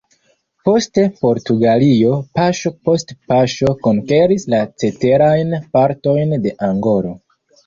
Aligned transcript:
Poste 0.67 1.01
Portugalio 1.25 2.13
paŝo 2.39 2.71
post 2.89 3.13
paŝo 3.33 3.75
konkeris 3.89 4.47
la 4.55 4.63
ceterajn 4.85 5.55
partojn 5.77 6.35
de 6.49 6.57
Angolo. 6.71 7.15